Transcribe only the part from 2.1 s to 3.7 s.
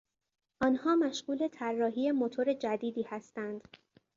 موتور جدیدی هستند.